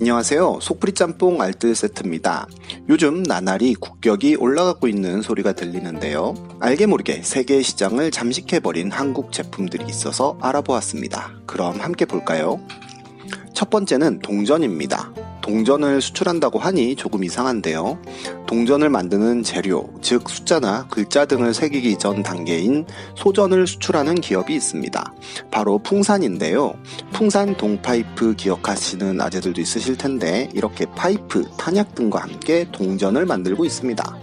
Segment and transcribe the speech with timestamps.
[0.00, 0.60] 안녕하세요.
[0.62, 2.46] 속풀이 짬뽕 알뜰 세트입니다.
[2.88, 6.32] 요즘 나날이 국격이 올라가고 있는 소리가 들리는데요.
[6.58, 11.32] 알게 모르게 세계 시장을 잠식해버린 한국 제품들이 있어서 알아보았습니다.
[11.44, 12.58] 그럼 함께 볼까요?
[13.52, 15.09] 첫 번째는 동전입니다.
[15.50, 17.98] 동전을 수출한다고 하니 조금 이상한데요.
[18.46, 25.12] 동전을 만드는 재료, 즉 숫자나 글자 등을 새기기 전 단계인 소전을 수출하는 기업이 있습니다.
[25.50, 26.74] 바로 풍산인데요.
[27.12, 34.18] 풍산 동파이프 기억하시는 아재들도 있으실 텐데 이렇게 파이프, 탄약 등과 함께 동전을 만들고 있습니다.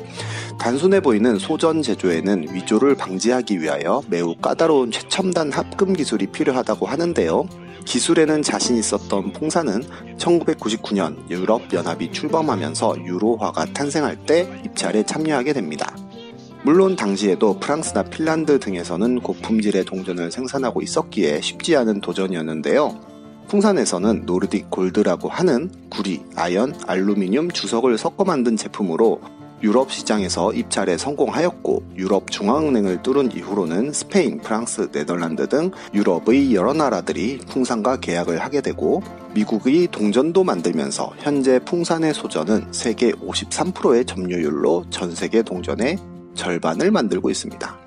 [0.57, 7.66] 단순해 보이는 소전 제조에는 위조를 방지하기 위하여 매우 까다로운 최첨단 합금 기술이 필요하다고 하는데요.
[7.87, 9.81] 기술에는 자신 있었던 풍사는
[10.17, 15.95] 1999년 유럽연합이 출범하면서 유로화가 탄생할 때 입찰에 참여하게 됩니다.
[16.63, 22.99] 물론 당시에도 프랑스나 핀란드 등에서는 고품질의 동전을 생산하고 있었기에 쉽지 않은 도전이었는데요.
[23.47, 29.21] 풍산에서는 노르딕 골드라고 하는 구리, 아연, 알루미늄 주석을 섞어 만든 제품으로
[29.63, 37.39] 유럽 시장에서 입찰에 성공하였고 유럽 중앙은행을 뚫은 이후로는 스페인, 프랑스, 네덜란드 등 유럽의 여러 나라들이
[37.49, 39.01] 풍산과 계약을 하게 되고
[39.33, 45.97] 미국의 동전도 만들면서 현재 풍산의 소전은 세계 53%의 점유율로 전 세계 동전의
[46.35, 47.86] 절반을 만들고 있습니다.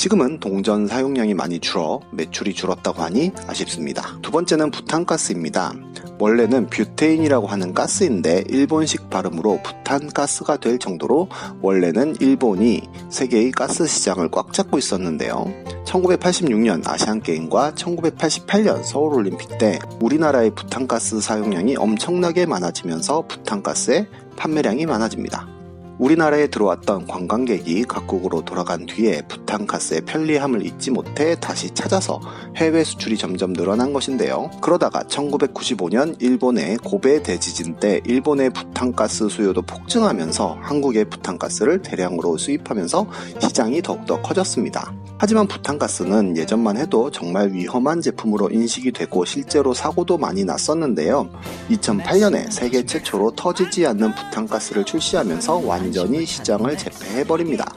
[0.00, 4.18] 지금은 동전 사용량이 많이 줄어 매출이 줄었다고 하니 아쉽습니다.
[4.22, 5.74] 두 번째는 부탄가스입니다.
[6.18, 11.28] 원래는 뷰테인이라고 하는 가스인데 일본식 발음으로 부탄가스가 될 정도로
[11.60, 15.44] 원래는 일본이 세계의 가스 시장을 꽉 잡고 있었는데요.
[15.84, 24.06] 1986년 아시안게임과 1988년 서울올림픽 때 우리나라의 부탄가스 사용량이 엄청나게 많아지면서 부탄가스의
[24.36, 25.59] 판매량이 많아집니다.
[26.00, 32.20] 우리나라에 들어왔던 관광객이 각국으로 돌아간 뒤에 부탄 가스의 편리함을 잊지 못해 다시 찾아서
[32.56, 34.50] 해외 수출이 점점 늘어난 것인데요.
[34.62, 43.06] 그러다가 1995년 일본의 고베 대지진 때 일본의 부탄가스 수요도 폭증하면서 한국의 부탄가스를 대량으로 수입하면서
[43.38, 44.94] 시장이 더욱더 커졌습니다.
[45.22, 51.28] 하지만 부탄가스는 예전만 해도 정말 위험한 제품으로 인식이 되고 실제로 사고도 많이 났었는데요.
[51.68, 57.74] 2008년에 세계 최초로 터지지 않는 부탄가스를 출시하면서 완전히 시장을 제패해버립니다.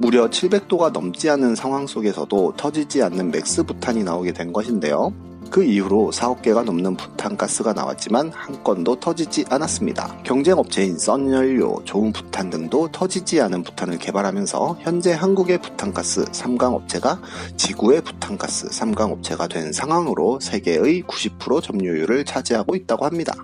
[0.00, 5.12] 무려 700도가 넘지 않은 상황 속에서도 터지지 않는 맥스 부탄이 나오게 된 것인데요.
[5.50, 10.22] 그 이후로 4억 개가 넘는 부탄가스가 나왔지만 한 건도 터지지 않았습니다.
[10.22, 17.20] 경쟁업체인 썬연료, 좋은 부탄 등도 터지지 않은 부탄을 개발하면서 현재 한국의 부탄가스 3강 업체가
[17.58, 23.34] 지구의 부탄가스 3강 업체가 된 상황으로 세계의 90% 점유율을 차지하고 있다고 합니다.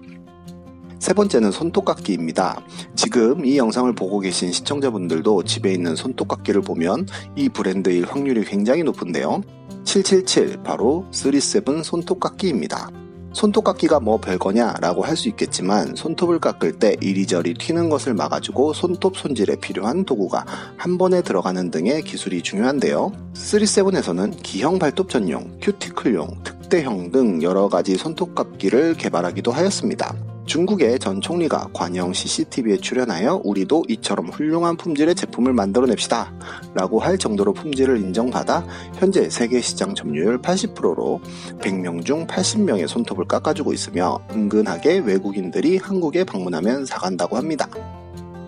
[0.99, 2.61] 세 번째는 손톱깎이입니다.
[2.95, 9.43] 지금 이 영상을 보고 계신 시청자분들도 집에 있는 손톱깎이를 보면 이 브랜드일 확률이 굉장히 높은데요.
[9.85, 12.91] 777 바로 37 손톱깎이입니다.
[13.37, 19.17] 손톱깎이가 뭐 별거냐 라고 할 수 있겠지만 손톱을 깎을 때 이리저리 튀는 것을 막아주고 손톱
[19.19, 20.45] 손질에 필요한 도구가
[20.77, 23.13] 한 번에 들어가는 등의 기술이 중요한데요.
[23.35, 30.15] 37에서는 기형 발톱 전용, 큐티클용, 특대형 등 여러 가지 손톱깎이를 개발하기도 하였습니다.
[30.47, 36.33] 중국의 전 총리가 관영 CCTV에 출연하여 우리도 이처럼 훌륭한 품질의 제품을 만들어냅시다
[36.75, 41.21] 라고 할 정도로 품질을 인정받아 현재 세계 시장 점유율 80%로
[41.59, 47.69] 100명 중 80명의 손톱을 깎아주고 있으며 은근하게 외국인들이 한국에 방문하면 사간다고 합니다.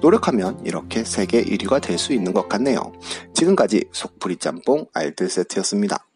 [0.00, 2.92] 노력하면 이렇게 세계 1위가 될 수 있는 것 같네요.
[3.34, 6.07] 지금까지 속풀이 짬뽕 알뜰 세트였습니다.